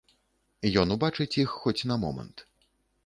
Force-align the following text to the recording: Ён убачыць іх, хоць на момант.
Ён 0.83 0.95
убачыць 0.95 1.37
іх, 1.43 1.49
хоць 1.67 1.87
на 1.93 1.99
момант. 2.05 2.37